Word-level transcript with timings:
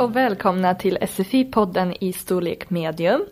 och 0.00 0.16
välkomna 0.16 0.74
till 0.74 0.98
SFI-podden 1.00 1.96
i 2.00 2.12
storlek 2.12 2.70
medium. 2.70 3.24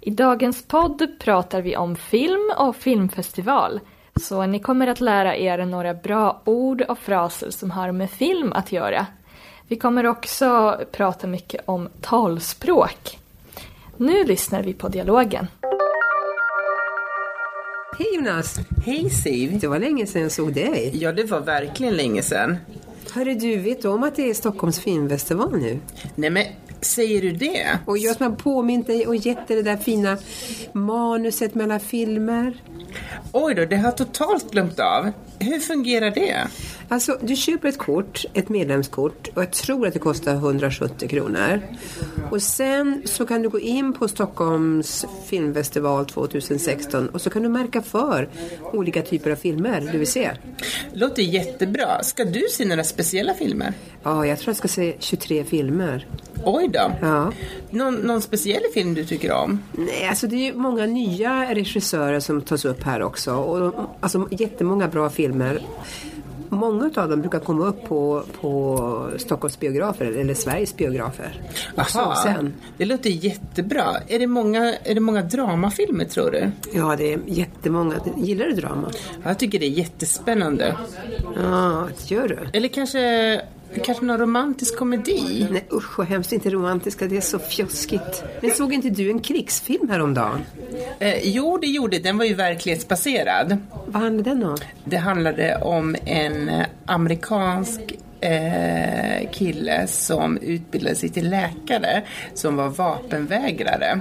I 0.00 0.10
dagens 0.10 0.62
podd 0.62 1.06
pratar 1.20 1.62
vi 1.62 1.76
om 1.76 1.96
film 1.96 2.52
och 2.56 2.76
filmfestival. 2.76 3.80
Så 4.16 4.46
ni 4.46 4.58
kommer 4.58 4.86
att 4.86 5.00
lära 5.00 5.36
er 5.36 5.66
några 5.66 5.94
bra 5.94 6.42
ord 6.44 6.82
och 6.82 6.98
fraser 6.98 7.50
som 7.50 7.70
har 7.70 7.92
med 7.92 8.10
film 8.10 8.52
att 8.52 8.72
göra. 8.72 9.06
Vi 9.68 9.76
kommer 9.76 10.06
också 10.06 10.80
prata 10.92 11.26
mycket 11.26 11.62
om 11.64 11.88
talspråk. 12.00 13.18
Nu 13.96 14.24
lyssnar 14.24 14.62
vi 14.62 14.72
på 14.74 14.88
dialogen. 14.88 15.46
Hej 17.98 18.06
Jonas! 18.16 18.56
Hej 18.86 19.10
Siv! 19.10 19.58
Det 19.60 19.66
var 19.66 19.78
länge 19.78 20.06
sedan 20.06 20.22
jag 20.22 20.32
såg 20.32 20.54
dig. 20.54 20.90
Ja, 20.94 21.12
det 21.12 21.24
var 21.24 21.40
verkligen 21.40 21.94
länge 21.94 22.22
sedan. 22.22 22.56
Hörru 23.14 23.34
du, 23.34 23.56
vet 23.56 23.82
du 23.82 23.88
om 23.88 24.02
att 24.02 24.16
det 24.16 24.30
är 24.30 24.34
Stockholms 24.34 24.80
filmfestival 24.80 25.58
nu? 25.58 25.80
Nej 26.14 26.30
men, 26.30 26.44
säger 26.80 27.22
du 27.22 27.32
det? 27.32 27.78
Och 27.86 27.98
jag 27.98 28.16
som 28.16 28.26
har 28.26 28.36
påmint 28.36 28.86
dig 28.86 29.06
och 29.06 29.16
gett 29.16 29.48
dig 29.48 29.56
det 29.56 29.62
där 29.62 29.76
fina 29.76 30.18
manuset 30.72 31.54
med 31.54 31.64
alla 31.64 31.78
filmer. 31.78 32.62
Oj 33.32 33.54
då, 33.54 33.64
det 33.64 33.76
har 33.76 33.84
jag 33.84 33.96
totalt 33.96 34.50
glömt 34.50 34.80
av. 34.80 35.12
Hur 35.38 35.58
fungerar 35.58 36.10
det? 36.10 36.36
Alltså, 36.92 37.18
du 37.20 37.36
köper 37.36 37.68
ett 37.68 37.78
kort, 37.78 38.24
ett 38.34 38.48
medlemskort 38.48 39.28
och 39.34 39.42
jag 39.42 39.52
tror 39.52 39.86
att 39.86 39.92
det 39.92 39.98
kostar 39.98 40.34
170 40.34 41.08
kronor. 41.08 41.60
Och 42.30 42.42
sen 42.42 43.02
så 43.04 43.26
kan 43.26 43.42
du 43.42 43.48
gå 43.48 43.60
in 43.60 43.92
på 43.92 44.08
Stockholms 44.08 45.06
filmfestival 45.26 46.06
2016 46.06 47.08
och 47.08 47.20
så 47.20 47.30
kan 47.30 47.42
du 47.42 47.48
märka 47.48 47.82
för 47.82 48.28
olika 48.72 49.02
typer 49.02 49.30
av 49.30 49.36
filmer 49.36 49.88
du 49.92 49.98
vill 49.98 50.06
se. 50.06 50.30
Låter 50.92 51.22
jättebra. 51.22 52.02
Ska 52.02 52.24
du 52.24 52.46
se 52.50 52.64
några 52.64 52.84
speciella 52.84 53.34
filmer? 53.34 53.72
Ja, 54.02 54.26
jag 54.26 54.38
tror 54.38 54.48
jag 54.48 54.56
ska 54.56 54.68
se 54.68 54.94
23 54.98 55.44
filmer. 55.44 56.06
Oj 56.44 56.68
då. 56.68 56.92
Ja. 57.00 57.32
Någon, 57.70 57.94
någon 57.94 58.22
speciell 58.22 58.62
film 58.74 58.94
du 58.94 59.04
tycker 59.04 59.32
om? 59.32 59.58
Nej, 59.72 60.06
alltså 60.08 60.26
det 60.26 60.36
är 60.36 60.52
ju 60.52 60.54
många 60.54 60.86
nya 60.86 61.54
regissörer 61.54 62.20
som 62.20 62.42
tas 62.42 62.64
upp 62.64 62.82
här 62.82 63.02
också. 63.02 63.34
Och 63.34 63.74
alltså 64.00 64.28
jättemånga 64.30 64.88
bra 64.88 65.10
filmer. 65.10 65.62
Många 66.48 66.90
av 66.96 67.08
dem 67.08 67.20
brukar 67.20 67.38
komma 67.38 67.64
upp 67.64 67.88
på, 67.88 68.22
på 68.40 69.10
Stockholms 69.16 69.60
biografer 69.60 70.04
eller 70.04 70.34
Sveriges 70.34 70.76
biografer. 70.76 71.40
Aha, 71.76 72.14
sen. 72.22 72.54
det 72.76 72.84
låter 72.84 73.10
jättebra. 73.10 73.84
Är 74.08 74.18
det, 74.18 74.26
många, 74.26 74.74
är 74.84 74.94
det 74.94 75.00
många 75.00 75.22
dramafilmer 75.22 76.04
tror 76.04 76.30
du? 76.30 76.50
Ja, 76.72 76.96
det 76.96 77.12
är 77.12 77.20
jättemånga. 77.26 77.94
Gillar 78.16 78.46
du 78.46 78.52
drama? 78.52 78.90
Jag 79.22 79.38
tycker 79.38 79.58
det 79.58 79.66
är 79.66 79.70
jättespännande. 79.70 80.76
Ja, 81.36 81.88
det 81.98 82.14
gör 82.14 82.28
du. 82.28 82.38
Eller 82.52 82.68
kanske, 82.68 83.40
kanske 83.80 84.04
någon 84.04 84.18
romantisk 84.18 84.76
komedi? 84.76 85.46
Nej 85.50 85.64
usch 85.72 85.98
vad 85.98 86.06
hemskt, 86.06 86.32
inte 86.32 86.50
romantiska, 86.50 87.06
det 87.06 87.16
är 87.16 87.20
så 87.20 87.38
fjoskigt. 87.38 88.24
Men 88.40 88.50
såg 88.50 88.72
inte 88.72 88.90
du 88.90 89.10
en 89.10 89.20
krigsfilm 89.20 89.88
häromdagen? 89.88 90.40
Eh, 90.98 91.28
jo, 91.28 91.58
det 91.58 91.66
gjorde 91.66 91.98
Den 91.98 92.18
var 92.18 92.24
ju 92.24 92.34
verklighetsbaserad. 92.34 93.56
Vad 93.86 94.02
handlade 94.02 94.30
den 94.30 94.44
om? 94.44 94.56
Det 94.84 94.96
handlade 94.96 95.56
om 95.56 95.96
en 96.04 96.48
eh, 96.48 96.66
amerikansk 96.86 97.80
eh, 98.20 99.30
kille 99.30 99.86
som 99.86 100.38
utbildade 100.38 100.94
sig 100.96 101.08
till 101.08 101.30
läkare 101.30 102.02
som 102.34 102.56
var 102.56 102.68
vapenvägrare. 102.68 104.00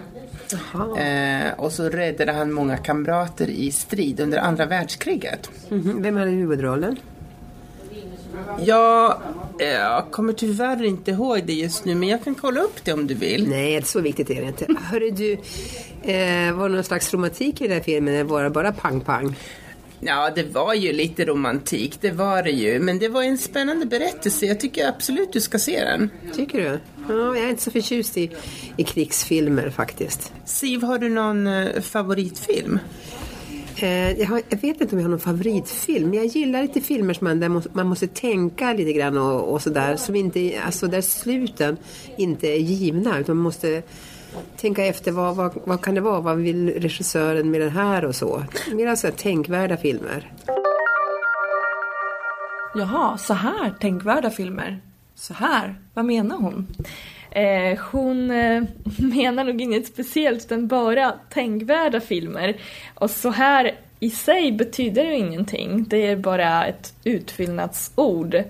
Eh, 0.99 1.53
och 1.59 1.71
så 1.71 1.89
räddade 1.89 2.31
han 2.31 2.51
många 2.53 2.77
kamrater 2.77 3.47
i 3.49 3.71
strid 3.71 4.19
under 4.19 4.37
andra 4.37 4.65
världskriget. 4.65 5.49
Mhm, 5.69 6.01
Vem 6.01 6.17
hade 6.17 6.31
huvudrollen? 6.31 6.97
Jag, 8.59 9.21
eh, 9.59 9.67
jag 9.67 10.11
kommer 10.11 10.33
tyvärr 10.33 10.83
inte 10.83 11.11
ihåg 11.11 11.43
det 11.45 11.53
just 11.53 11.85
nu 11.85 11.95
men 11.95 12.09
jag 12.09 12.23
kan 12.23 12.35
kolla 12.35 12.61
upp 12.61 12.85
det 12.85 12.93
om 12.93 13.07
du 13.07 13.13
vill. 13.13 13.49
Nej, 13.49 13.81
så 13.83 14.01
viktigt 14.01 14.29
är 14.29 14.41
det 14.41 14.47
inte. 14.47 14.67
Hörru 14.79 15.11
du, 15.11 15.31
eh, 16.11 16.53
var 16.53 16.69
det 16.69 16.75
någon 16.75 16.83
slags 16.83 17.13
romantik 17.13 17.61
i 17.61 17.63
den 17.63 17.73
här 17.73 17.83
filmen 17.83 18.13
eller 18.13 18.23
var 18.23 18.43
det 18.43 18.49
bara 18.49 18.71
pang-pang? 18.71 19.35
Ja, 20.03 20.29
det 20.35 20.43
var 20.43 20.73
ju 20.73 20.93
lite 20.93 21.25
romantik, 21.25 21.97
det 22.01 22.11
var 22.11 22.43
det 22.43 22.51
ju. 22.51 22.79
Men 22.79 22.99
det 22.99 23.07
var 23.07 23.23
en 23.23 23.37
spännande 23.37 23.85
berättelse. 23.85 24.45
Jag 24.45 24.59
tycker 24.59 24.87
absolut 24.87 25.33
du 25.33 25.41
ska 25.41 25.59
se 25.59 25.83
den. 25.83 26.09
Tycker 26.35 26.59
du? 26.59 26.79
Ja, 27.09 27.37
jag 27.37 27.37
är 27.37 27.49
inte 27.49 27.63
så 27.63 27.71
förtjust 27.71 28.17
i, 28.17 28.31
i 28.77 28.83
krigsfilmer 28.83 29.69
faktiskt. 29.69 30.33
Siv, 30.45 30.83
har 30.83 30.99
du 30.99 31.09
någon 31.09 31.47
eh, 31.47 31.81
favoritfilm? 31.81 32.79
Eh, 33.77 34.19
jag, 34.19 34.27
har, 34.27 34.41
jag 34.49 34.57
vet 34.57 34.81
inte 34.81 34.95
om 34.95 34.99
jag 34.99 35.05
har 35.05 35.09
någon 35.09 35.19
favoritfilm, 35.19 36.09
men 36.09 36.19
jag 36.19 36.25
gillar 36.25 36.61
lite 36.61 36.81
filmer 36.81 37.13
som 37.13 37.27
man, 37.27 37.39
där 37.39 37.75
man 37.75 37.87
måste 37.87 38.07
tänka 38.07 38.73
lite 38.73 38.93
grann 38.93 39.17
och, 39.17 39.53
och 39.53 39.61
sådär. 39.61 39.95
Som 39.95 40.15
inte, 40.15 40.61
alltså 40.65 40.87
där 40.87 41.01
sluten 41.01 41.77
inte 42.17 42.47
är 42.47 42.57
givna, 42.57 43.19
utan 43.19 43.35
man 43.35 43.43
måste 43.43 43.83
tänka 44.57 44.85
efter 44.85 45.11
vad, 45.11 45.35
vad, 45.35 45.51
vad 45.65 45.81
kan 45.81 45.95
det 45.95 46.01
vara, 46.01 46.21
vad 46.21 46.37
vill 46.37 46.69
regissören 46.69 47.51
med 47.51 47.61
den 47.61 47.69
här 47.71 48.05
och 48.05 48.15
så. 48.15 48.43
Mer 48.71 48.95
så 48.95 49.07
här 49.07 49.13
tänkvärda 49.13 49.77
filmer. 49.77 50.31
Jaha, 52.75 53.17
så 53.17 53.33
här 53.33 53.73
tänkvärda 53.79 54.29
filmer. 54.29 54.81
Så 55.15 55.33
här, 55.33 55.75
vad 55.93 56.05
menar 56.05 56.37
hon? 56.37 56.67
Eh, 57.31 57.79
hon 57.91 58.31
eh, 58.31 58.63
menar 58.97 59.43
nog 59.43 59.61
inget 59.61 59.87
speciellt 59.87 60.45
utan 60.45 60.67
bara 60.67 61.13
tänkvärda 61.29 61.99
filmer. 61.99 62.57
Och 62.95 63.11
så 63.11 63.29
här 63.29 63.75
i 63.99 64.09
sig 64.09 64.51
betyder 64.51 65.03
ju 65.03 65.15
ingenting. 65.15 65.85
Det 65.87 66.07
är 66.07 66.15
bara 66.15 66.65
ett 66.65 66.93
utfyllnadsord. 67.03 68.43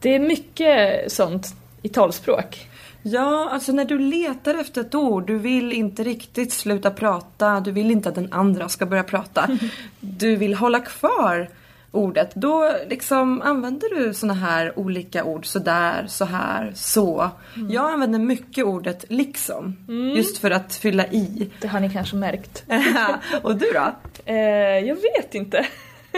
Det 0.00 0.14
är 0.14 0.18
mycket 0.18 1.12
sånt 1.12 1.54
i 1.82 1.88
talspråk. 1.88 2.68
Ja, 3.02 3.48
alltså 3.50 3.72
när 3.72 3.84
du 3.84 3.98
letar 3.98 4.54
efter 4.54 4.80
ett 4.80 4.94
ord, 4.94 5.26
du 5.26 5.38
vill 5.38 5.72
inte 5.72 6.04
riktigt 6.04 6.52
sluta 6.52 6.90
prata, 6.90 7.60
du 7.60 7.72
vill 7.72 7.90
inte 7.90 8.08
att 8.08 8.14
den 8.14 8.32
andra 8.32 8.68
ska 8.68 8.86
börja 8.86 9.02
prata. 9.02 9.48
Du 10.00 10.36
vill 10.36 10.54
hålla 10.54 10.80
kvar 10.80 11.48
ordet. 11.94 12.34
Då 12.34 12.70
liksom 12.88 13.42
använder 13.42 13.94
du 13.96 14.14
såna 14.14 14.34
här 14.34 14.78
olika 14.78 15.24
ord, 15.24 15.46
sådär, 15.46 16.04
så 16.08 16.24
här, 16.24 16.72
så. 16.74 17.30
Jag 17.70 17.92
använder 17.92 18.18
mycket 18.18 18.64
ordet 18.64 19.04
liksom, 19.08 19.76
just 20.16 20.38
för 20.38 20.50
att 20.50 20.74
fylla 20.74 21.06
i. 21.06 21.50
Det 21.60 21.68
har 21.68 21.80
ni 21.80 21.90
kanske 21.90 22.16
märkt. 22.16 22.64
Och 23.42 23.56
du 23.56 23.66
då? 23.72 23.92
Eh, 24.24 24.78
jag 24.78 24.94
vet 24.94 25.34
inte. 25.34 25.66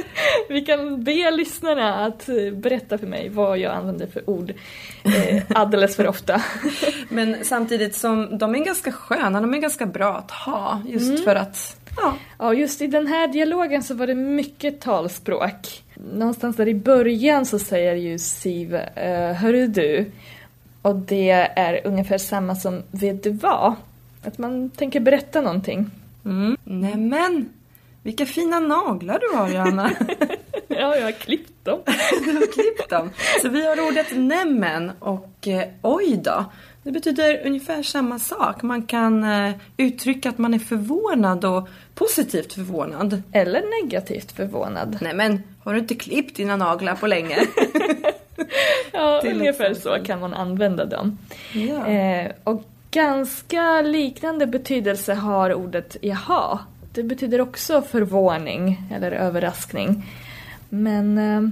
Vi 0.48 0.60
kan 0.60 1.04
be 1.04 1.30
lyssnarna 1.30 2.04
att 2.04 2.28
eh, 2.28 2.52
berätta 2.52 2.98
för 2.98 3.06
mig 3.06 3.28
vad 3.28 3.58
jag 3.58 3.74
använder 3.74 4.06
för 4.06 4.30
ord 4.30 4.52
eh, 5.04 5.42
alldeles 5.48 5.96
för 5.96 6.06
ofta. 6.06 6.42
Men 7.08 7.44
samtidigt 7.44 7.94
som 7.94 8.38
de 8.38 8.54
är 8.54 8.64
ganska 8.64 8.92
sköna, 8.92 9.40
de 9.40 9.54
är 9.54 9.58
ganska 9.58 9.86
bra 9.86 10.16
att 10.16 10.30
ha. 10.30 10.82
Just 10.86 11.24
för 11.24 11.36
att, 11.36 11.80
ja. 11.96 12.16
Ja, 12.38 12.54
just 12.54 12.82
i 12.82 12.86
den 12.86 13.06
här 13.06 13.28
dialogen 13.28 13.82
så 13.82 13.94
var 13.94 14.06
det 14.06 14.14
mycket 14.14 14.80
talspråk. 14.80 15.82
Någonstans 16.14 16.56
där 16.56 16.68
i 16.68 16.74
början 16.74 17.46
så 17.46 17.58
säger 17.58 17.94
ju 17.94 18.18
Siv 18.18 18.74
eh, 18.74 19.32
Hörru 19.32 19.66
du. 19.66 20.10
Och 20.82 20.96
det 20.96 21.30
är 21.56 21.86
ungefär 21.86 22.18
samma 22.18 22.56
som 22.56 22.82
Vet 22.90 23.22
du 23.22 23.30
vad? 23.30 23.74
Att 24.22 24.38
man 24.38 24.70
tänker 24.70 25.00
berätta 25.00 25.40
någonting. 25.40 25.90
Mm. 26.24 26.56
Nämen, 26.64 27.48
vilka 28.06 28.26
fina 28.26 28.60
naglar 28.60 29.18
du 29.18 29.36
har 29.36 29.48
Johanna. 29.48 29.90
Ja, 30.68 30.96
jag 30.96 31.04
har 31.04 31.12
klippt 31.12 31.64
dem. 31.64 31.80
du 32.24 32.32
har 32.32 32.52
klippt 32.52 32.90
dem. 32.90 33.10
Så 33.42 33.48
vi 33.48 33.66
har 33.66 33.88
ordet 33.88 34.06
nämen 34.16 34.92
och 34.98 35.48
eh, 35.48 35.68
oj 35.82 36.20
då. 36.24 36.44
Det 36.82 36.90
betyder 36.90 37.46
ungefär 37.46 37.82
samma 37.82 38.18
sak. 38.18 38.62
Man 38.62 38.82
kan 38.82 39.24
eh, 39.24 39.52
uttrycka 39.76 40.28
att 40.28 40.38
man 40.38 40.54
är 40.54 40.58
förvånad 40.58 41.44
och 41.44 41.68
positivt 41.94 42.52
förvånad. 42.52 43.22
Eller 43.32 43.82
negativt 43.82 44.32
förvånad. 44.32 44.98
Nej 45.00 45.14
men, 45.14 45.42
har 45.64 45.72
du 45.72 45.78
inte 45.78 45.94
klippt 45.94 46.36
dina 46.36 46.56
naglar 46.56 46.94
på 46.94 47.06
länge? 47.06 47.38
Ja, 48.92 49.20
Till 49.20 49.36
ungefär 49.40 49.74
så 49.74 49.96
kan 50.04 50.20
man 50.20 50.34
använda 50.34 50.84
dem. 50.84 51.18
ja. 51.52 51.86
Eh, 51.86 52.32
och 52.44 52.64
ganska 52.90 53.82
liknande 53.82 54.46
betydelse 54.46 55.14
har 55.14 55.54
ordet 55.54 55.96
jaha. 56.00 56.58
Det 56.96 57.02
betyder 57.02 57.40
också 57.40 57.82
förvåning 57.82 58.82
eller 58.92 59.12
överraskning. 59.12 60.06
Men 60.68 61.18
eh, 61.18 61.42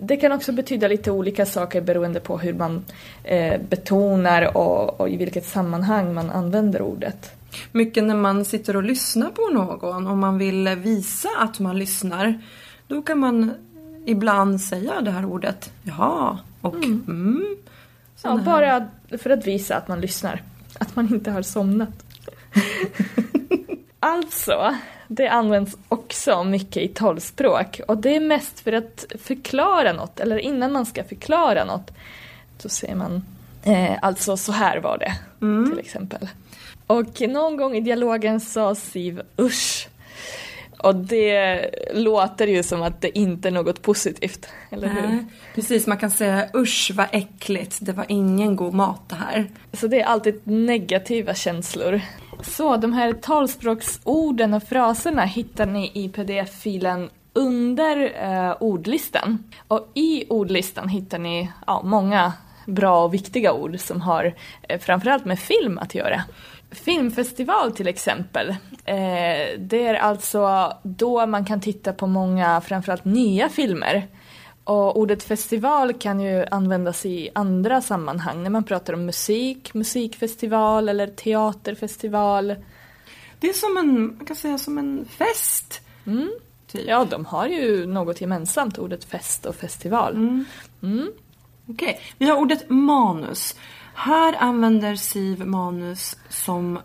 det 0.00 0.16
kan 0.16 0.32
också 0.32 0.52
betyda 0.52 0.88
lite 0.88 1.10
olika 1.10 1.46
saker 1.46 1.80
beroende 1.80 2.20
på 2.20 2.38
hur 2.38 2.54
man 2.54 2.84
eh, 3.24 3.60
betonar 3.68 4.56
och, 4.56 5.00
och 5.00 5.08
i 5.08 5.16
vilket 5.16 5.46
sammanhang 5.46 6.14
man 6.14 6.30
använder 6.30 6.82
ordet. 6.82 7.30
Mycket 7.72 8.04
när 8.04 8.14
man 8.14 8.44
sitter 8.44 8.76
och 8.76 8.82
lyssnar 8.82 9.30
på 9.30 9.48
någon 9.52 10.06
och 10.06 10.16
man 10.16 10.38
vill 10.38 10.68
visa 10.68 11.28
att 11.38 11.58
man 11.58 11.78
lyssnar. 11.78 12.40
Då 12.86 13.02
kan 13.02 13.18
man 13.18 13.54
ibland 14.06 14.60
säga 14.60 15.00
det 15.00 15.10
här 15.10 15.24
ordet. 15.24 15.72
Jaha, 15.82 16.38
och 16.60 16.74
mm. 16.74 17.56
Ja, 17.56 17.62
Såna 18.16 18.42
här- 18.42 18.44
bara 18.44 18.88
för 19.18 19.30
att 19.30 19.46
visa 19.46 19.76
att 19.76 19.88
man 19.88 20.00
lyssnar. 20.00 20.42
Att 20.78 20.96
man 20.96 21.14
inte 21.14 21.30
har 21.30 21.42
somnat. 21.42 22.04
alltså, 24.04 24.76
det 25.08 25.28
används 25.28 25.76
också 25.88 26.44
mycket 26.44 26.82
i 26.82 26.88
talspråk 26.88 27.80
och 27.88 27.98
det 27.98 28.16
är 28.16 28.20
mest 28.20 28.60
för 28.60 28.72
att 28.72 29.04
förklara 29.18 29.92
något 29.92 30.20
eller 30.20 30.38
innan 30.38 30.72
man 30.72 30.86
ska 30.86 31.04
förklara 31.04 31.64
något 31.64 31.90
så 32.58 32.68
säger 32.68 32.94
man 32.94 33.22
Eh, 33.64 33.98
alltså 34.02 34.36
så 34.36 34.52
här 34.52 34.80
var 34.80 34.98
det 34.98 35.14
till 35.70 35.78
exempel. 35.78 36.28
Och 36.86 37.20
någon 37.20 37.56
gång 37.56 37.76
i 37.76 37.80
dialogen 37.80 38.40
sa 38.40 38.74
Siv 38.74 39.22
usch. 39.40 39.88
Och 40.78 40.94
det 40.94 41.70
låter 41.94 42.46
ju 42.46 42.62
som 42.62 42.82
att 42.82 43.00
det 43.00 43.18
inte 43.18 43.48
är 43.48 43.52
något 43.52 43.82
positivt, 43.82 44.48
eller 44.70 44.88
hur? 44.88 45.08
Nej, 45.08 45.24
Precis, 45.54 45.86
man 45.86 45.98
kan 45.98 46.10
säga 46.10 46.48
usch 46.54 46.90
vad 46.94 47.06
äckligt, 47.12 47.78
det 47.80 47.92
var 47.92 48.06
ingen 48.08 48.56
god 48.56 48.74
mat 48.74 49.00
det 49.08 49.14
här. 49.14 49.46
Så 49.72 49.86
det 49.86 50.00
är 50.00 50.04
alltid 50.04 50.40
negativa 50.44 51.34
känslor. 51.34 52.00
Så 52.46 52.76
de 52.76 52.92
här 52.92 53.12
talspråksorden 53.12 54.54
och 54.54 54.62
fraserna 54.62 55.24
hittar 55.24 55.66
ni 55.66 55.90
i 55.94 56.08
pdf-filen 56.08 57.10
under 57.32 58.12
eh, 58.22 58.56
ordlistan. 58.60 59.44
Och 59.68 59.90
i 59.94 60.24
ordlistan 60.28 60.88
hittar 60.88 61.18
ni 61.18 61.50
ja, 61.66 61.82
många 61.84 62.32
bra 62.66 63.04
och 63.04 63.14
viktiga 63.14 63.52
ord 63.52 63.80
som 63.80 64.00
har 64.00 64.34
eh, 64.62 64.80
framförallt 64.80 65.24
med 65.24 65.38
film 65.38 65.78
att 65.78 65.94
göra. 65.94 66.22
Filmfestival 66.70 67.72
till 67.72 67.88
exempel, 67.88 68.50
eh, 68.84 69.58
det 69.58 69.86
är 69.86 69.94
alltså 69.94 70.72
då 70.82 71.26
man 71.26 71.44
kan 71.44 71.60
titta 71.60 71.92
på 71.92 72.06
många, 72.06 72.60
framförallt 72.60 73.04
nya 73.04 73.48
filmer. 73.48 74.06
Och 74.64 74.98
ordet 74.98 75.22
festival 75.22 75.92
kan 75.92 76.20
ju 76.20 76.46
användas 76.50 77.06
i 77.06 77.30
andra 77.34 77.80
sammanhang 77.80 78.42
när 78.42 78.50
man 78.50 78.64
pratar 78.64 78.92
om 78.92 79.06
musik, 79.06 79.74
musikfestival 79.74 80.88
eller 80.88 81.06
teaterfestival. 81.06 82.54
Det 83.38 83.48
är 83.48 83.52
som 83.52 83.76
en, 83.76 84.16
man 84.16 84.26
kan 84.26 84.36
säga 84.36 84.58
som 84.58 84.78
en 84.78 85.04
fest. 85.04 85.80
Typ. 86.66 86.88
Ja, 86.88 87.04
de 87.04 87.24
har 87.24 87.46
ju 87.46 87.86
något 87.86 88.20
gemensamt, 88.20 88.78
ordet 88.78 89.04
fest 89.04 89.46
och 89.46 89.54
festival. 89.54 90.44
Okej, 91.68 92.00
vi 92.18 92.26
har 92.26 92.36
ordet 92.36 92.70
manus. 92.70 93.56
Här 93.94 94.36
använder 94.38 94.96
Siv 94.96 95.46
manus 95.46 96.16
som 96.28 96.78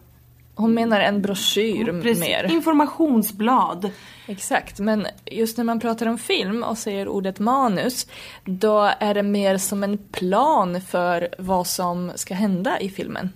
Hon 0.59 0.73
menar 0.73 0.99
en 0.99 1.21
broschyr 1.21 2.01
precis, 2.01 2.19
mer. 2.19 2.51
informationsblad. 2.51 3.91
Exakt, 4.27 4.79
men 4.79 5.07
just 5.25 5.57
när 5.57 5.63
man 5.63 5.79
pratar 5.79 6.05
om 6.05 6.17
film 6.17 6.63
och 6.63 6.77
säger 6.77 7.07
ordet 7.07 7.39
manus, 7.39 8.07
då 8.45 8.91
är 8.99 9.13
det 9.13 9.23
mer 9.23 9.57
som 9.57 9.83
en 9.83 9.97
plan 9.97 10.81
för 10.81 11.29
vad 11.37 11.67
som 11.67 12.11
ska 12.15 12.33
hända 12.33 12.79
i 12.79 12.89
filmen. 12.89 13.29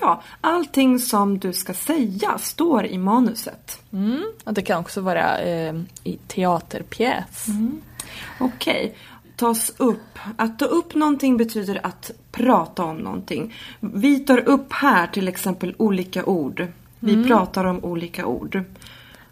Ja, 0.00 0.22
allting 0.40 0.98
som 0.98 1.38
du 1.38 1.52
ska 1.52 1.74
säga 1.74 2.38
står 2.38 2.86
i 2.86 2.98
manuset. 2.98 3.80
Mm. 3.92 4.24
Och 4.44 4.54
det 4.54 4.62
kan 4.62 4.80
också 4.80 5.00
vara 5.00 5.38
eh, 5.38 5.74
i 6.04 6.18
teaterpjäs. 6.28 7.46
Okej, 8.40 8.94
tas 9.40 9.72
upp. 9.76 10.18
Att 10.36 10.58
ta 10.58 10.64
upp 10.64 10.94
någonting 10.94 11.36
betyder 11.36 11.80
att 11.86 12.10
prata 12.32 12.84
om 12.84 12.96
någonting. 12.96 13.54
Vi 13.80 14.20
tar 14.20 14.38
upp 14.38 14.72
här 14.72 15.06
till 15.06 15.28
exempel 15.28 15.74
olika 15.78 16.24
ord. 16.24 16.66
Vi 16.98 17.24
pratar 17.24 17.64
om 17.64 17.84
olika 17.84 18.26
ord. 18.26 18.62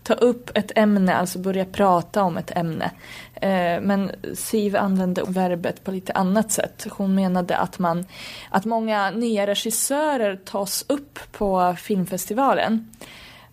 Ta 0.02 0.14
upp 0.14 0.50
ett 0.54 0.72
ämne, 0.74 1.14
alltså 1.14 1.38
börja 1.38 1.64
prata 1.64 2.22
om 2.22 2.36
ett 2.36 2.56
ämne. 2.56 2.90
Eh, 3.34 3.80
men 3.82 4.10
Siv 4.34 4.76
använde 4.76 5.22
verbet 5.28 5.84
på 5.84 5.90
lite 5.90 6.12
annat 6.12 6.52
sätt. 6.52 6.86
Hon 6.90 7.14
menade 7.14 7.56
att, 7.56 7.78
man, 7.78 8.04
att 8.50 8.64
många 8.64 9.10
nya 9.10 9.46
regissörer 9.46 10.36
tas 10.36 10.84
upp 10.88 11.18
på 11.32 11.76
filmfestivalen. 11.78 12.90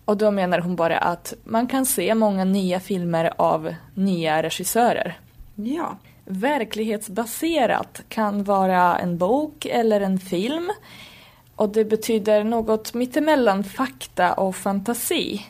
Och 0.04 0.16
då 0.16 0.30
menar 0.30 0.58
hon 0.58 0.76
bara 0.76 0.98
att 0.98 1.34
man 1.44 1.66
kan 1.66 1.86
se 1.86 2.14
många 2.14 2.44
nya 2.44 2.80
filmer 2.80 3.32
av 3.36 3.74
nya 3.94 4.42
regissörer. 4.42 5.18
Ja. 5.54 5.98
Verklighetsbaserat 6.26 8.02
kan 8.08 8.44
vara 8.44 8.98
en 8.98 9.18
bok 9.18 9.64
eller 9.64 10.00
en 10.00 10.18
film. 10.18 10.70
Och 11.56 11.68
det 11.68 11.84
betyder 11.84 12.44
något 12.44 12.94
mittemellan 12.94 13.64
fakta 13.64 14.32
och 14.32 14.56
fantasi. 14.56 15.46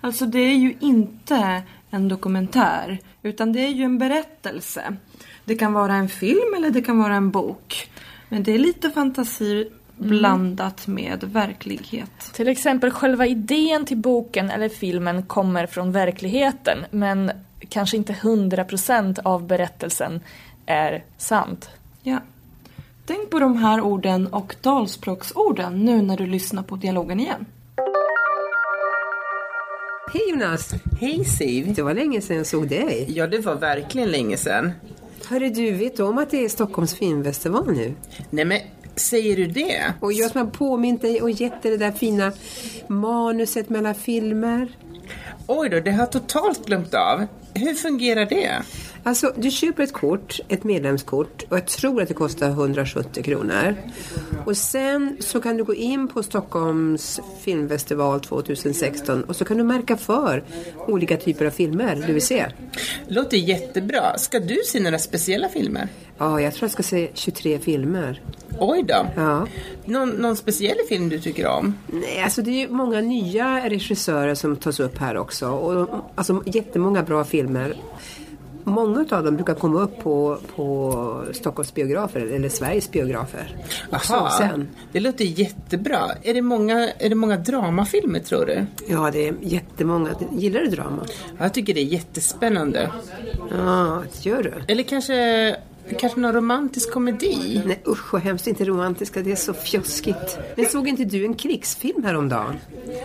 Alltså 0.00 0.26
det 0.26 0.38
är 0.38 0.56
ju 0.56 0.74
inte 0.80 1.62
en 1.90 2.08
dokumentär. 2.08 2.98
Utan 3.22 3.52
det 3.52 3.60
är 3.60 3.70
ju 3.70 3.84
en 3.84 3.98
berättelse. 3.98 4.96
Det 5.44 5.54
kan 5.54 5.72
vara 5.72 5.94
en 5.94 6.08
film 6.08 6.54
eller 6.56 6.70
det 6.70 6.82
kan 6.82 6.98
vara 6.98 7.14
en 7.14 7.30
bok. 7.30 7.90
Men 8.28 8.42
det 8.42 8.52
är 8.52 8.58
lite 8.58 8.90
fantasi 8.90 9.68
blandat 9.96 10.86
med 10.86 11.24
verklighet. 11.24 12.32
Till 12.32 12.48
exempel 12.48 12.90
själva 12.90 13.26
idén 13.26 13.84
till 13.84 13.96
boken 13.96 14.50
eller 14.50 14.68
filmen 14.68 15.22
kommer 15.22 15.66
från 15.66 15.92
verkligheten 15.92 16.78
men 16.90 17.30
kanske 17.70 17.96
inte 17.96 18.12
100% 18.12 19.20
av 19.24 19.46
berättelsen 19.46 20.20
är 20.66 21.04
sant. 21.18 21.70
Ja. 22.02 22.18
Tänk 23.06 23.30
på 23.30 23.38
de 23.38 23.56
här 23.56 23.80
orden 23.80 24.26
och 24.26 24.56
talspråksorden 24.62 25.84
nu 25.84 26.02
när 26.02 26.16
du 26.16 26.26
lyssnar 26.26 26.62
på 26.62 26.76
dialogen 26.76 27.20
igen. 27.20 27.46
Hej 30.12 30.30
Jonas! 30.30 30.74
Hej 31.00 31.24
Siv! 31.24 31.74
Det 31.74 31.82
var 31.82 31.94
länge 31.94 32.20
sedan 32.20 32.36
jag 32.36 32.46
såg 32.46 32.68
dig. 32.68 33.06
Ja, 33.08 33.26
det 33.26 33.38
var 33.38 33.54
verkligen 33.54 34.08
länge 34.08 34.36
sedan. 34.36 34.72
Hörru 35.28 35.48
du, 35.48 35.70
vet 35.70 35.96
du 35.96 36.02
om 36.02 36.18
att 36.18 36.30
det 36.30 36.44
är 36.44 36.48
Stockholms 36.48 36.94
filmfestival 36.94 37.72
nu? 37.72 37.94
Nej 38.30 38.44
men, 38.44 38.58
säger 38.96 39.36
du 39.36 39.46
det? 39.46 39.94
Och 40.00 40.12
jag 40.12 40.30
som 40.30 40.40
har 40.40 40.46
påmint 40.46 41.02
dig 41.02 41.22
och 41.22 41.30
gett 41.30 41.62
dig 41.62 41.70
det 41.70 41.76
där 41.76 41.92
fina 41.92 42.32
manuset 42.86 43.68
mellan 43.68 43.94
filmer. 43.94 44.68
Oj 45.46 45.68
då, 45.68 45.80
det 45.80 45.90
har 45.90 45.98
jag 45.98 46.12
totalt 46.12 46.66
glömt 46.66 46.94
av. 46.94 47.26
Hur 47.54 47.74
fungerar 47.74 48.26
det? 48.26 48.62
Alltså, 49.02 49.32
du 49.36 49.50
köper 49.50 49.82
ett 49.82 49.92
kort, 49.92 50.40
ett 50.48 50.64
medlemskort 50.64 51.42
och 51.48 51.56
jag 51.56 51.66
tror 51.66 52.02
att 52.02 52.08
det 52.08 52.14
kostar 52.14 52.48
170 52.48 53.22
kronor. 53.22 53.74
Och 54.46 54.56
sen 54.56 55.16
så 55.20 55.40
kan 55.40 55.56
du 55.56 55.64
gå 55.64 55.74
in 55.74 56.08
på 56.08 56.22
Stockholms 56.22 57.20
filmfestival 57.40 58.20
2016 58.20 59.24
och 59.24 59.36
så 59.36 59.44
kan 59.44 59.56
du 59.56 59.64
märka 59.64 59.96
för 59.96 60.44
olika 60.86 61.16
typer 61.16 61.44
av 61.44 61.50
filmer 61.50 62.04
du 62.06 62.12
vill 62.12 62.26
se. 62.26 62.46
Låter 63.08 63.36
jättebra. 63.36 64.18
Ska 64.18 64.38
du 64.38 64.56
se 64.66 64.80
några 64.80 64.98
speciella 64.98 65.48
filmer? 65.48 65.88
Ja, 66.20 66.40
jag 66.40 66.54
tror 66.54 66.64
jag 66.64 66.70
ska 66.70 66.82
se 66.82 67.08
23 67.14 67.58
filmer. 67.58 68.22
Oj 68.58 68.82
då. 68.82 69.06
Ja. 69.16 69.46
Någon, 69.84 70.08
någon 70.08 70.36
speciell 70.36 70.78
film 70.88 71.08
du 71.08 71.20
tycker 71.20 71.46
om? 71.46 71.74
Nej, 71.86 72.22
alltså 72.24 72.42
det 72.42 72.50
är 72.50 72.60
ju 72.60 72.68
många 72.68 73.00
nya 73.00 73.68
regissörer 73.68 74.34
som 74.34 74.56
tas 74.56 74.80
upp 74.80 74.98
här 74.98 75.16
också. 75.16 75.48
Och, 75.50 75.88
alltså 76.14 76.42
jättemånga 76.46 77.02
bra 77.02 77.24
filmer. 77.24 77.76
Många 78.64 79.06
av 79.10 79.24
dem 79.24 79.36
brukar 79.36 79.54
komma 79.54 79.80
upp 79.80 80.02
på, 80.02 80.38
på 80.56 81.24
Stockholms 81.32 81.74
biografer 81.74 82.20
eller 82.20 82.48
Sveriges 82.48 82.90
biografer. 82.90 83.56
Aha, 83.92 84.30
sen. 84.38 84.68
det 84.92 85.00
låter 85.00 85.24
jättebra. 85.24 86.00
Är 86.22 86.34
det, 86.34 86.42
många, 86.42 86.88
är 86.98 87.08
det 87.08 87.14
många 87.14 87.36
dramafilmer 87.36 88.20
tror 88.20 88.46
du? 88.46 88.66
Ja, 88.88 89.10
det 89.12 89.28
är 89.28 89.34
jättemånga. 89.40 90.10
Gillar 90.32 90.60
du 90.60 90.66
drama? 90.66 91.06
Jag 91.38 91.54
tycker 91.54 91.74
det 91.74 91.80
är 91.80 91.84
jättespännande. 91.84 92.90
Ja, 93.50 94.02
det 94.12 94.28
gör 94.28 94.42
du. 94.42 94.72
Eller 94.72 94.82
kanske, 94.82 95.56
kanske 95.94 96.20
någon 96.20 96.32
romantisk 96.32 96.92
komedi? 96.92 97.62
Nej 97.66 97.80
usch 97.86 98.12
vad 98.12 98.22
hemskt, 98.22 98.46
inte 98.46 98.64
romantiska, 98.64 99.22
det 99.22 99.32
är 99.32 99.36
så 99.36 99.54
fjoskigt. 99.54 100.38
Men 100.56 100.66
såg 100.66 100.88
inte 100.88 101.04
du 101.04 101.24
en 101.24 101.34
krigsfilm 101.34 102.04
häromdagen? 102.04 102.56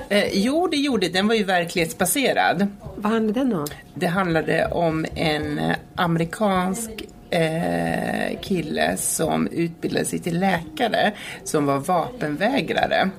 Eh, 0.09 0.27
jo, 0.33 0.67
det 0.67 0.77
gjorde 0.77 1.09
Den 1.09 1.27
var 1.27 1.35
ju 1.35 1.43
verklighetsbaserad. 1.43 2.67
Vad 2.95 3.11
handlade 3.11 3.39
den 3.39 3.53
om? 3.53 3.65
Det 3.93 4.07
handlade 4.07 4.65
om 4.65 5.05
en 5.15 5.59
eh, 5.59 5.75
amerikansk 5.95 6.89
eh, 7.29 8.39
kille 8.41 8.97
som 8.97 9.47
utbildade 9.47 10.05
sig 10.05 10.19
till 10.19 10.39
läkare 10.39 11.13
som 11.43 11.65
var 11.65 11.77
vapenvägrare. 11.79 13.09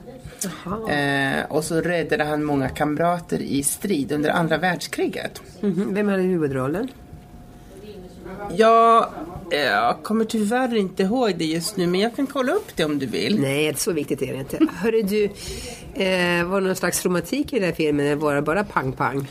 Eh, 0.91 1.45
och 1.49 1.65
så 1.65 1.81
räddade 1.81 2.25
han 2.25 2.45
många 2.45 2.69
kamrater 2.69 3.39
i 3.43 3.63
strid 3.63 4.13
under 4.13 4.31
andra 4.31 4.59
världskriget. 4.59 5.43
Mhm, 5.61 5.95
Vem 5.95 6.09
hade 6.09 6.23
huvudrollen? 6.23 6.89
Eh, 8.51 9.07
jag 9.51 10.03
kommer 10.03 10.25
tyvärr 10.25 10.77
inte 10.77 11.03
ihåg 11.03 11.35
det 11.39 11.45
just 11.45 11.77
nu 11.77 11.87
men 11.87 12.01
jag 12.01 12.17
kan 12.17 12.27
kolla 12.27 12.53
upp 12.53 12.77
det 12.77 12.85
om 12.85 12.99
du 12.99 13.07
vill. 13.07 13.41
Nej, 13.41 13.75
så 13.77 13.93
viktigt 13.93 14.23
är 14.23 14.33
det 14.33 14.39
inte. 14.39 14.59
Hörru 14.75 15.03
du, 15.03 15.25
eh, 15.25 16.45
var 16.45 16.61
det 16.61 16.67
någon 16.67 16.77
slags 16.77 17.05
romantik 17.05 17.53
i 17.53 17.57
den 17.57 17.69
här 17.69 17.75
filmen 17.75 18.07
eller 18.07 18.17
var 18.17 18.35
det 18.35 18.43
bara 18.43 18.65
pang-pang? 18.65 19.27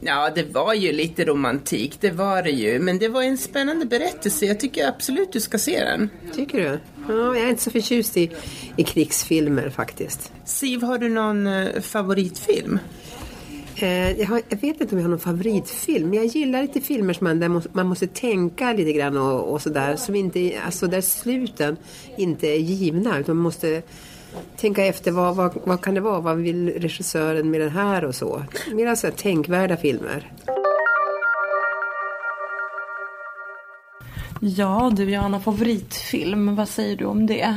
Ja, 0.00 0.30
det 0.34 0.42
var 0.42 0.74
ju 0.74 0.92
lite 0.92 1.24
romantik, 1.24 1.96
det 2.00 2.10
var 2.10 2.42
det 2.42 2.50
ju. 2.50 2.78
Men 2.78 2.98
det 2.98 3.08
var 3.08 3.22
en 3.22 3.38
spännande 3.38 3.86
berättelse. 3.86 4.46
Jag 4.46 4.60
tycker 4.60 4.88
absolut 4.88 5.32
du 5.32 5.40
ska 5.40 5.58
se 5.58 5.84
den. 5.84 6.10
Tycker 6.34 6.58
du? 6.58 6.78
Ja, 7.08 7.36
jag 7.36 7.38
är 7.38 7.48
inte 7.48 7.62
så 7.62 7.70
förtjust 7.70 8.16
i, 8.16 8.30
i 8.76 8.84
krigsfilmer 8.84 9.70
faktiskt. 9.70 10.32
Siv, 10.44 10.82
har 10.82 10.98
du 10.98 11.08
någon 11.08 11.46
eh, 11.46 11.80
favoritfilm? 11.80 12.78
Eh, 13.84 14.20
jag, 14.20 14.26
har, 14.26 14.42
jag 14.48 14.56
vet 14.56 14.80
inte 14.80 14.94
om 14.94 14.98
jag 14.98 15.04
har 15.04 15.10
någon 15.10 15.18
favoritfilm, 15.18 16.10
men 16.10 16.18
jag 16.18 16.26
gillar 16.26 16.62
lite 16.62 16.80
filmer 16.80 17.12
som 17.12 17.24
man, 17.24 17.40
där 17.40 17.48
må, 17.48 17.62
man 17.72 17.86
måste 17.86 18.06
tänka 18.06 18.72
lite 18.72 18.92
grann 18.92 19.16
och, 19.16 19.52
och 19.52 19.62
sådär. 19.62 19.96
Som 19.96 20.14
inte, 20.14 20.52
alltså 20.66 20.86
där 20.86 21.00
sluten 21.00 21.76
inte 22.16 22.46
är 22.46 22.58
givna, 22.58 23.18
utan 23.18 23.36
man 23.36 23.42
måste 23.42 23.82
tänka 24.56 24.84
efter 24.84 25.10
vad, 25.10 25.36
vad, 25.36 25.54
vad 25.64 25.80
kan 25.80 25.94
det 25.94 26.00
vara, 26.00 26.20
vad 26.20 26.36
vill 26.36 26.68
regissören 26.68 27.50
med 27.50 27.60
den 27.60 27.70
här 27.70 28.04
och 28.04 28.14
så. 28.14 28.42
Mer 28.72 28.94
så 28.94 29.06
här 29.06 29.14
tänkvärda 29.14 29.76
filmer. 29.76 30.32
Ja 34.40 34.92
du 34.96 35.10
Johanna, 35.10 35.40
favoritfilm, 35.40 36.56
vad 36.56 36.68
säger 36.68 36.96
du 36.96 37.04
om 37.04 37.26
det? 37.26 37.56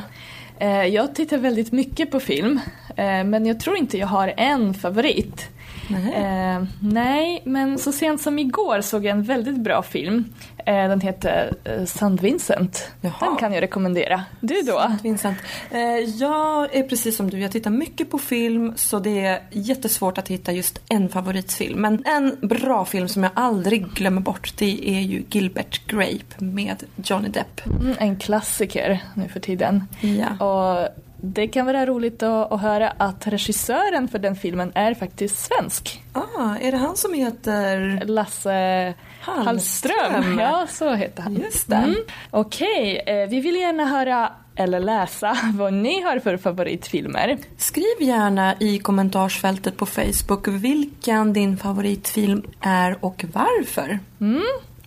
Eh, 0.59 0.85
jag 0.85 1.15
tittar 1.15 1.37
väldigt 1.37 1.71
mycket 1.71 2.11
på 2.11 2.19
film, 2.19 2.59
eh, 2.89 3.23
men 3.23 3.45
jag 3.45 3.59
tror 3.59 3.77
inte 3.77 3.97
jag 3.97 4.07
har 4.07 4.33
en 4.37 4.73
favorit. 4.73 5.49
Nej. 5.87 6.13
Eh, 6.13 6.63
nej, 6.81 7.41
men 7.45 7.77
så 7.77 7.91
sent 7.91 8.21
som 8.21 8.39
igår 8.39 8.81
såg 8.81 9.05
jag 9.05 9.11
en 9.11 9.23
väldigt 9.23 9.57
bra 9.57 9.83
film. 9.83 10.33
Eh, 10.57 10.89
den 10.89 11.01
heter 11.01 11.53
eh, 11.63 11.81
St. 11.81 12.05
Vincent. 12.21 12.91
Jaha. 13.01 13.13
Den 13.19 13.35
kan 13.35 13.53
jag 13.53 13.61
rekommendera. 13.61 14.23
Du 14.39 14.61
då? 14.61 14.91
Vincent. 15.03 15.37
Eh, 15.71 15.79
jag 15.99 16.75
är 16.75 16.83
precis 16.83 17.17
som 17.17 17.29
du, 17.29 17.39
jag 17.39 17.51
tittar 17.51 17.71
mycket 17.71 18.11
på 18.11 18.17
film 18.17 18.73
så 18.75 18.99
det 18.99 19.25
är 19.25 19.41
jättesvårt 19.51 20.17
att 20.17 20.27
hitta 20.27 20.51
just 20.51 20.81
en 20.89 21.09
favoritfilm. 21.09 21.81
Men 21.81 22.03
en 22.05 22.37
bra 22.41 22.85
film 22.85 23.09
som 23.09 23.23
jag 23.23 23.31
aldrig 23.35 23.87
glömmer 23.93 24.21
bort 24.21 24.53
det 24.57 24.89
är 24.89 25.01
ju 25.01 25.23
Gilbert 25.29 25.87
Grape 25.87 26.35
med 26.37 26.83
Johnny 26.95 27.29
Depp. 27.29 27.65
Mm, 27.65 27.95
en 27.99 28.15
klassiker 28.19 28.99
nu 29.13 29.29
för 29.29 29.39
tiden. 29.39 29.83
Ja. 30.01 30.45
Och 30.45 30.89
det 31.21 31.47
kan 31.47 31.65
vara 31.65 31.85
roligt 31.85 32.23
att, 32.23 32.51
att 32.51 32.61
höra 32.61 32.89
att 32.89 33.27
regissören 33.27 34.07
för 34.07 34.19
den 34.19 34.35
filmen 34.35 34.71
är 34.75 34.93
faktiskt 34.93 35.39
svensk. 35.39 36.03
Ah, 36.13 36.55
är 36.61 36.71
det 36.71 36.77
han 36.77 36.97
som 36.97 37.13
heter... 37.13 38.01
Lasse 38.05 38.93
Hallström. 39.21 40.13
Hallström. 40.13 40.39
Ja, 40.39 40.67
så 40.69 40.93
heter 40.93 41.23
han. 41.23 41.35
Just 41.35 41.69
det. 41.69 41.75
Mm. 41.75 41.95
Okej, 42.31 43.03
eh, 43.07 43.29
vi 43.29 43.39
vill 43.39 43.55
gärna 43.55 43.85
höra 43.85 44.31
eller 44.55 44.79
läsa 44.79 45.37
vad 45.53 45.73
ni 45.73 46.01
har 46.01 46.19
för 46.19 46.37
favoritfilmer. 46.37 47.37
Skriv 47.57 48.01
gärna 48.01 48.55
i 48.59 48.79
kommentarsfältet 48.79 49.77
på 49.77 49.85
Facebook 49.85 50.47
vilken 50.47 51.33
din 51.33 51.57
favoritfilm 51.57 52.43
är 52.61 53.05
och 53.05 53.25
varför. 53.33 53.99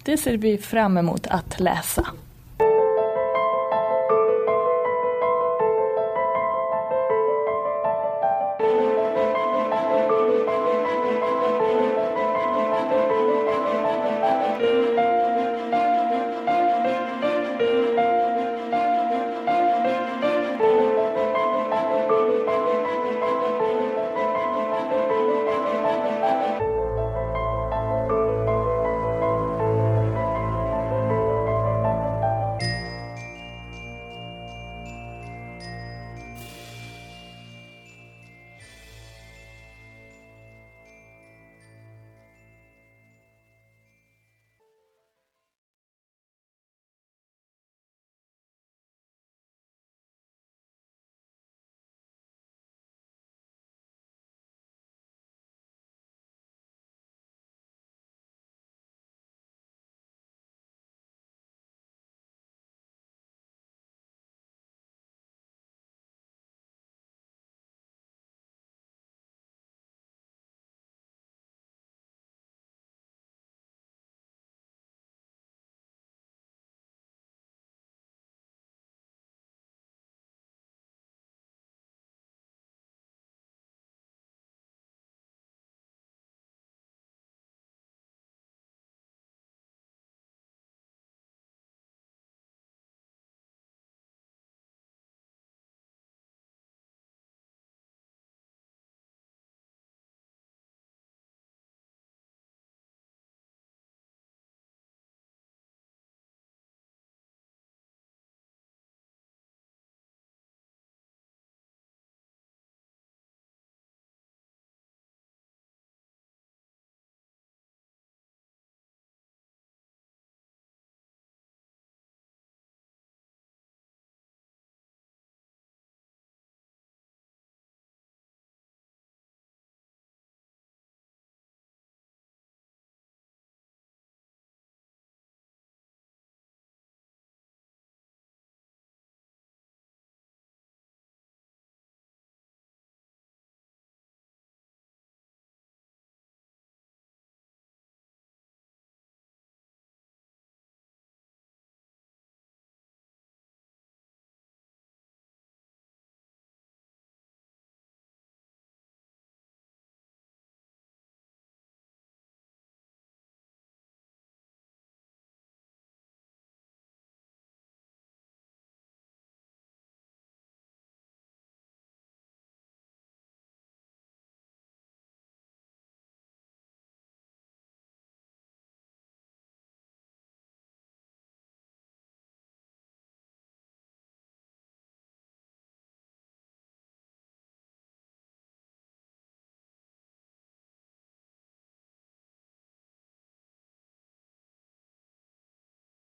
Det 0.03 0.17
ser 0.17 0.37
vi 0.37 0.59
fram 0.59 0.99
emot 0.99 1.27
att 1.27 1.61
läsa. 1.61 2.07